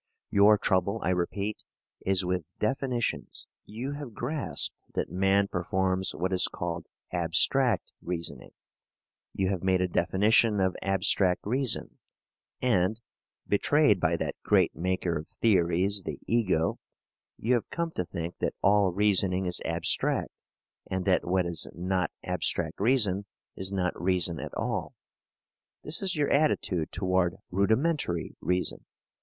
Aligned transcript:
Your 0.31 0.57
trouble, 0.57 0.99
I 1.03 1.09
repeat, 1.09 1.63
is 2.07 2.25
with 2.25 2.43
definitions. 2.57 3.45
You 3.65 3.91
have 3.91 4.15
grasped 4.15 4.81
that 4.95 5.11
man 5.11 5.47
performs 5.47 6.15
what 6.15 6.33
is 6.33 6.47
called 6.47 6.87
abstract 7.11 7.91
reasoning, 8.01 8.53
you 9.31 9.49
have 9.49 9.61
made 9.61 9.79
a 9.79 9.87
definition 9.87 10.59
of 10.59 10.75
abstract 10.81 11.41
reason, 11.45 11.99
and, 12.63 12.99
betrayed 13.47 13.99
by 13.99 14.17
that 14.17 14.33
great 14.41 14.75
maker 14.75 15.19
of 15.19 15.27
theories, 15.27 16.01
the 16.01 16.19
ego, 16.25 16.79
you 17.37 17.53
have 17.53 17.69
come 17.69 17.91
to 17.91 18.03
think 18.03 18.35
that 18.39 18.55
all 18.63 18.91
reasoning 18.91 19.45
is 19.45 19.61
abstract 19.65 20.31
and 20.89 21.05
that 21.05 21.23
what 21.27 21.45
is 21.45 21.67
not 21.75 22.09
abstract 22.23 22.79
reason 22.79 23.27
is 23.55 23.71
not 23.71 24.01
reason 24.01 24.39
at 24.39 24.55
all. 24.55 24.95
This 25.83 26.01
is 26.01 26.15
your 26.15 26.31
attitude 26.31 26.91
toward 26.91 27.35
rudimentary 27.51 28.35
reason. 28.41 28.85